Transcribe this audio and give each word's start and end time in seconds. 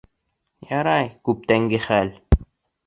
Ярай, 0.69 1.11
күптәнге 1.29 1.85
хәл... 1.89 2.13